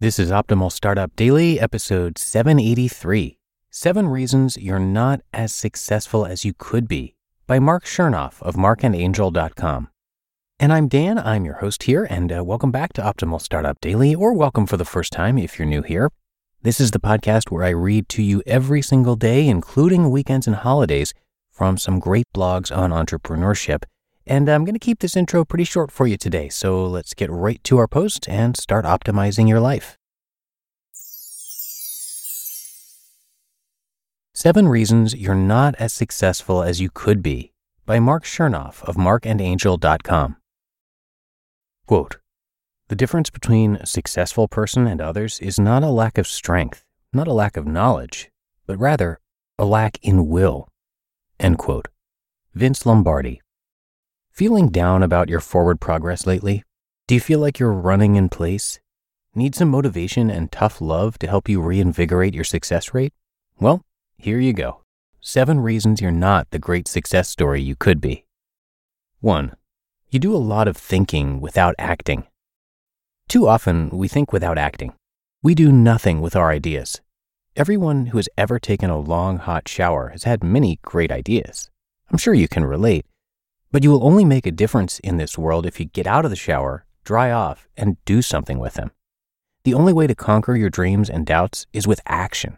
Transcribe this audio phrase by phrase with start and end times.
[0.00, 3.36] This is Optimal Startup Daily, episode 783
[3.68, 7.16] Seven Reasons You're Not as Successful as You Could Be
[7.48, 9.88] by Mark Chernoff of markandangel.com.
[10.60, 14.14] And I'm Dan, I'm your host here, and uh, welcome back to Optimal Startup Daily,
[14.14, 16.12] or welcome for the first time if you're new here.
[16.62, 20.54] This is the podcast where I read to you every single day, including weekends and
[20.54, 21.12] holidays,
[21.50, 23.82] from some great blogs on entrepreneurship.
[24.28, 27.30] And I'm going to keep this intro pretty short for you today, so let's get
[27.30, 29.96] right to our post and start optimizing your life.
[34.34, 37.52] Seven Reasons You're Not as Successful as You Could Be
[37.86, 40.36] by Mark Chernoff of markandangel.com.
[41.86, 42.18] Quote,
[42.88, 46.84] the difference between a successful person and others is not a lack of strength,
[47.14, 48.30] not a lack of knowledge,
[48.66, 49.20] but rather
[49.58, 50.68] a lack in will.
[51.40, 51.88] End quote.
[52.54, 53.40] Vince Lombardi.
[54.38, 56.62] Feeling down about your forward progress lately?
[57.08, 58.78] Do you feel like you're running in place?
[59.34, 63.12] Need some motivation and tough love to help you reinvigorate your success rate?
[63.58, 63.82] Well,
[64.16, 64.82] here you go.
[65.20, 68.26] Seven reasons you're not the great success story you could be.
[69.18, 69.56] 1.
[70.08, 72.22] You do a lot of thinking without acting.
[73.26, 74.94] Too often, we think without acting.
[75.42, 77.00] We do nothing with our ideas.
[77.56, 81.70] Everyone who has ever taken a long, hot shower has had many great ideas.
[82.08, 83.04] I'm sure you can relate.
[83.70, 86.30] But you will only make a difference in this world if you get out of
[86.30, 88.92] the shower, dry off, and do something with them.
[89.64, 92.56] The only way to conquer your dreams and doubts is with action.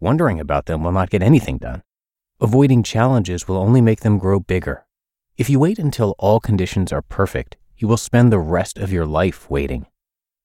[0.00, 1.82] Wondering about them will not get anything done.
[2.40, 4.84] Avoiding challenges will only make them grow bigger.
[5.36, 9.06] If you wait until all conditions are perfect, you will spend the rest of your
[9.06, 9.86] life waiting.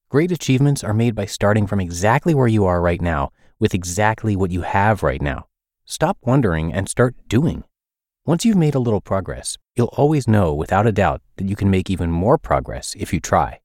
[0.08, 4.36] Great achievements are made by starting from exactly where you are right now with exactly
[4.36, 5.46] what you have right now.
[5.84, 7.64] Stop wondering and start doing.
[8.24, 11.70] Once you've made a little progress, you'll always know without a doubt that you can
[11.70, 13.60] make even more progress if you try.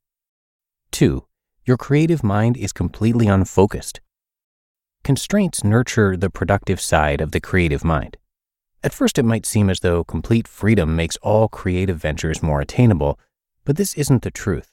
[0.91, 1.25] 2.
[1.65, 4.01] Your creative mind is completely unfocused.
[5.03, 8.17] Constraints nurture the productive side of the creative mind.
[8.83, 13.19] At first, it might seem as though complete freedom makes all creative ventures more attainable,
[13.63, 14.71] but this isn't the truth.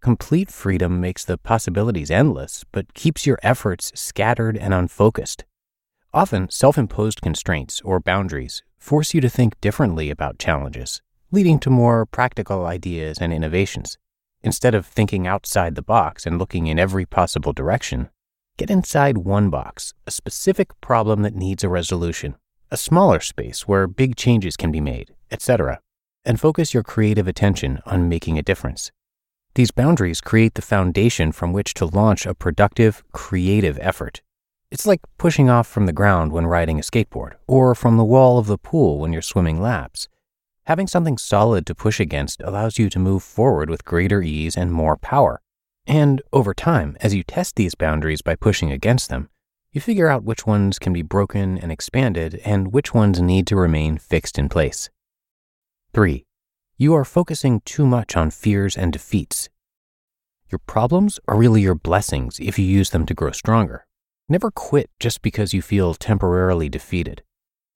[0.00, 5.44] Complete freedom makes the possibilities endless, but keeps your efforts scattered and unfocused.
[6.14, 11.70] Often, self imposed constraints or boundaries force you to think differently about challenges, leading to
[11.70, 13.98] more practical ideas and innovations.
[14.42, 18.08] Instead of thinking outside the box and looking in every possible direction,
[18.56, 22.36] get inside one box, a specific problem that needs a resolution,
[22.70, 25.80] a smaller space where big changes can be made, etc.,
[26.24, 28.90] and focus your creative attention on making a difference.
[29.54, 34.20] These boundaries create the foundation from which to launch a productive, creative effort.
[34.70, 38.38] It's like pushing off from the ground when riding a skateboard, or from the wall
[38.38, 40.08] of the pool when you're swimming laps.
[40.64, 44.72] Having something solid to push against allows you to move forward with greater ease and
[44.72, 45.40] more power.
[45.86, 49.28] And over time, as you test these boundaries by pushing against them,
[49.70, 53.56] you figure out which ones can be broken and expanded and which ones need to
[53.56, 54.90] remain fixed in place.
[55.92, 56.26] 3.
[56.76, 59.48] You are focusing too much on fears and defeats.
[60.50, 63.86] Your problems are really your blessings if you use them to grow stronger.
[64.28, 67.22] Never quit just because you feel temporarily defeated.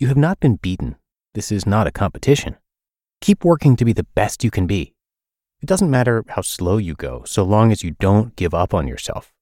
[0.00, 0.97] You have not been beaten.
[1.35, 2.56] This is not a competition.
[3.20, 4.94] Keep working to be the best you can be.
[5.62, 8.88] It doesn't matter how slow you go, so long as you don't give up on
[8.88, 9.32] yourself.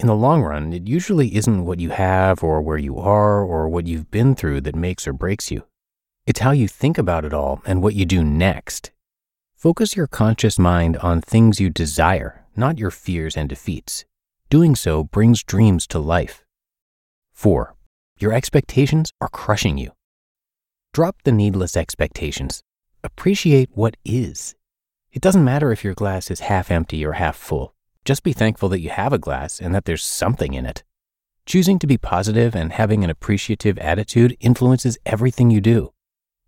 [0.00, 3.68] In the long run, it usually isn't what you have or where you are or
[3.68, 5.66] what you've been through that makes or breaks you.
[6.26, 8.92] It's how you think about it all and what you do next.
[9.56, 14.06] Focus your conscious mind on things you desire, not your fears and defeats.
[14.48, 16.45] Doing so brings dreams to life.
[17.36, 17.74] 4.
[18.18, 19.90] Your expectations are crushing you.
[20.94, 22.62] Drop the needless expectations.
[23.04, 24.54] Appreciate what is.
[25.12, 27.74] It doesn't matter if your glass is half empty or half full.
[28.06, 30.82] Just be thankful that you have a glass and that there's something in it.
[31.44, 35.92] Choosing to be positive and having an appreciative attitude influences everything you do.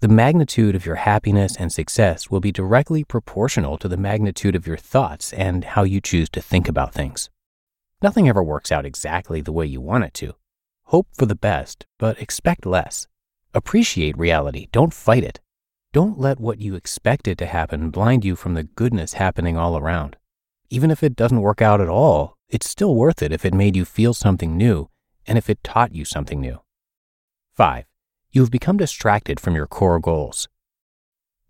[0.01, 4.67] The magnitude of your happiness and success will be directly proportional to the magnitude of
[4.67, 7.29] your thoughts and how you choose to think about things.
[8.01, 10.35] Nothing ever works out exactly the way you want it to.
[10.89, 13.07] Hope for the best, but expect less.
[13.53, 15.39] Appreciate reality, don't fight it.
[15.93, 20.17] Don't let what you expected to happen blind you from the goodness happening all around.
[20.71, 23.77] Even if it doesn't work out at all, it's still worth it if it made
[23.77, 24.89] you feel something new
[25.27, 26.59] and if it taught you something new.
[27.53, 27.85] 5.
[28.31, 30.49] You have become distracted from your core goals.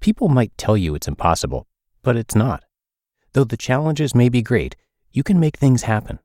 [0.00, 1.69] People might tell you it's impossible,
[2.02, 2.64] but it's not.
[3.34, 4.75] Though the challenges may be great,
[5.12, 6.19] you can make things happen.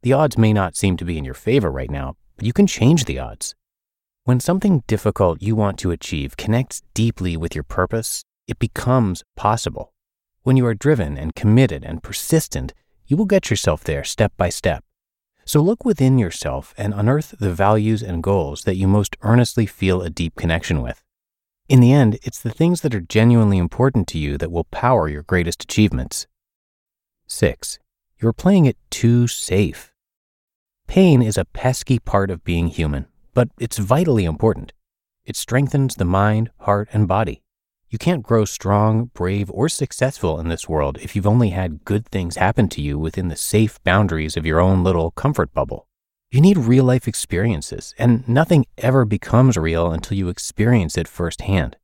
[0.00, 2.66] The odds may not seem to be in your favor right now, but you can
[2.66, 3.54] change the odds.
[4.24, 9.92] When something difficult you want to achieve connects deeply with your purpose, it becomes possible.
[10.42, 12.72] When you are driven and committed and persistent,
[13.06, 14.84] you will get yourself there step by step.
[15.44, 20.02] So look within yourself and unearth the values and goals that you most earnestly feel
[20.02, 21.04] a deep connection with.
[21.68, 25.08] In the end, it's the things that are genuinely important to you that will power
[25.08, 26.26] your greatest achievements.
[27.28, 27.78] 6.
[28.20, 29.92] You're playing it too safe.
[30.86, 34.72] Pain is a pesky part of being human, but it's vitally important.
[35.24, 37.42] It strengthens the mind, heart, and body.
[37.90, 42.06] You can't grow strong, brave, or successful in this world if you've only had good
[42.06, 45.86] things happen to you within the safe boundaries of your own little comfort bubble.
[46.30, 51.76] You need real life experiences, and nothing ever becomes real until you experience it firsthand.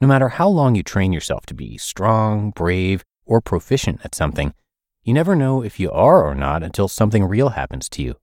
[0.00, 4.54] No matter how long you train yourself to be strong, brave, or proficient at something,
[5.02, 8.16] you never know if you are or not until something real happens to you.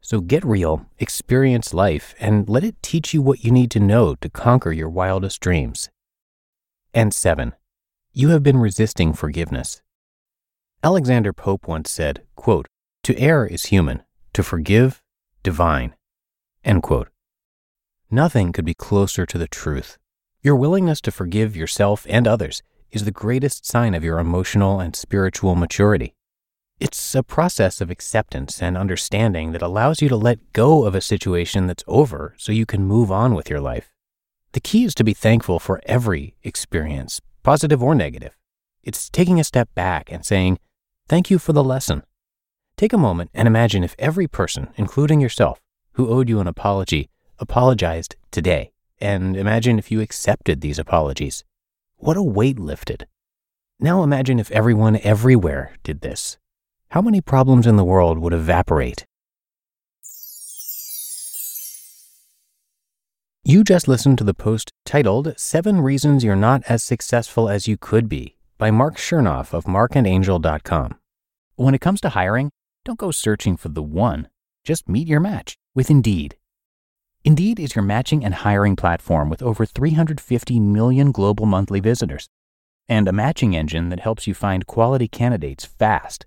[0.00, 4.14] So get real, experience life, and let it teach you what you need to know
[4.16, 5.90] to conquer your wildest dreams.
[6.92, 7.54] And seven,
[8.12, 9.82] you have been resisting forgiveness.
[10.82, 12.66] Alexander Pope once said, quote,
[13.04, 14.02] To err is human,
[14.32, 15.02] to forgive,
[15.42, 15.94] divine.
[16.64, 17.08] End quote.
[18.10, 19.98] Nothing could be closer to the truth.
[20.42, 24.96] Your willingness to forgive yourself and others is the greatest sign of your emotional and
[24.96, 26.14] spiritual maturity.
[26.80, 31.02] It's a process of acceptance and understanding that allows you to let go of a
[31.02, 33.92] situation that's over so you can move on with your life.
[34.52, 38.34] The key is to be thankful for every experience, positive or negative.
[38.82, 40.58] It's taking a step back and saying,
[41.06, 42.02] Thank you for the lesson.
[42.78, 45.60] Take a moment and imagine if every person, including yourself,
[45.92, 48.72] who owed you an apology, apologized today.
[48.98, 51.44] And imagine if you accepted these apologies.
[51.98, 53.06] What a weight lifted.
[53.78, 56.38] Now imagine if everyone everywhere did this.
[56.90, 59.04] How many problems in the world would evaporate
[63.44, 67.76] You just listened to the post titled Seven Reasons You're Not As Successful as You
[67.76, 70.98] Could Be by Mark Chernoff of markandangel.com.
[71.54, 72.50] When it comes to hiring,
[72.84, 74.28] don't go searching for the one.
[74.64, 76.36] Just meet your match with Indeed.
[77.24, 82.28] Indeed is your matching and hiring platform with over 350 million global monthly visitors
[82.88, 86.26] and a matching engine that helps you find quality candidates fast.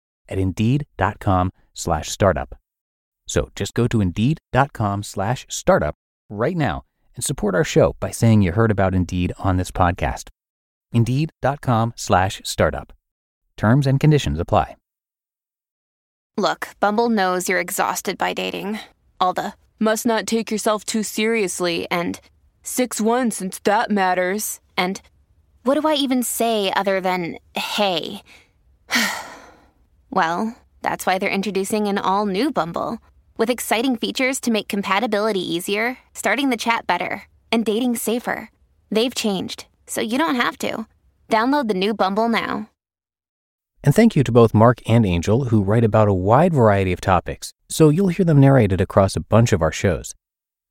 [0.31, 2.55] at indeed.com slash startup.
[3.27, 5.95] So just go to indeed.com slash startup
[6.29, 6.83] right now
[7.15, 10.29] and support our show by saying you heard about Indeed on this podcast.
[10.91, 12.93] Indeed.com slash startup.
[13.57, 14.75] Terms and conditions apply.
[16.37, 18.79] Look, Bumble knows you're exhausted by dating.
[19.19, 22.19] All the must not take yourself too seriously and
[22.63, 24.59] 6 1 since that matters.
[24.77, 25.01] And
[25.63, 28.23] what do I even say other than hey?
[30.11, 32.99] well, that's why they're introducing an all new Bumble.
[33.37, 38.51] With exciting features to make compatibility easier, starting the chat better, and dating safer.
[38.91, 40.85] They've changed, so you don't have to.
[41.29, 42.69] Download the new Bumble now.
[43.83, 47.01] And thank you to both Mark and Angel, who write about a wide variety of
[47.01, 50.13] topics, so you'll hear them narrated across a bunch of our shows.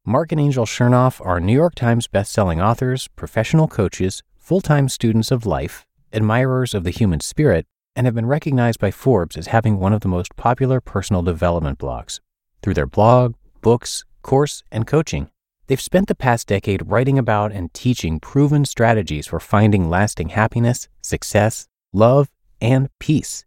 [0.06, 5.30] Mark and Angel Chernoff are New York Times bestselling authors, professional coaches, full time students
[5.30, 9.78] of life, admirers of the human spirit, and have been recognized by Forbes as having
[9.78, 12.20] one of the most popular personal development blogs.
[12.62, 15.30] Through their blog, books, course, and coaching,
[15.66, 20.88] they've spent the past decade writing about and teaching proven strategies for finding lasting happiness,
[21.02, 22.28] success, love,
[22.60, 23.44] and peace.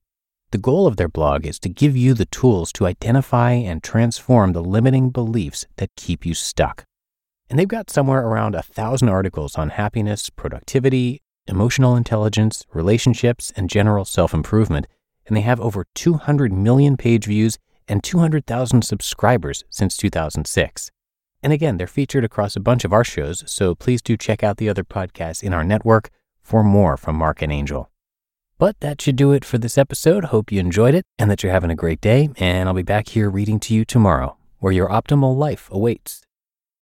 [0.52, 4.54] The goal of their blog is to give you the tools to identify and transform
[4.54, 6.86] the limiting beliefs that keep you stuck.
[7.50, 13.70] And they've got somewhere around a thousand articles on happiness, productivity, emotional intelligence, relationships, and
[13.70, 14.88] general self improvement.
[15.26, 17.58] And they have over 200 million page views
[17.88, 20.92] and 200,000 subscribers since 2006.
[21.42, 24.58] And again, they're featured across a bunch of our shows, so please do check out
[24.58, 26.10] the other podcasts in our network
[26.42, 27.90] for more from Mark and Angel.
[28.58, 30.26] But that should do it for this episode.
[30.26, 32.30] Hope you enjoyed it and that you're having a great day.
[32.38, 36.23] And I'll be back here reading to you tomorrow, where your optimal life awaits.